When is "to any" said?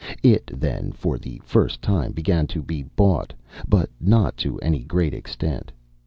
4.37-4.81